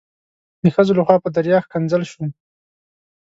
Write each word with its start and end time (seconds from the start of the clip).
د 0.63 0.65
ښځو 0.75 0.91
لخوا 0.99 1.15
په 1.23 1.29
دریا 1.35 1.57
ښکنځل 1.65 2.03
شوم. 2.11 2.29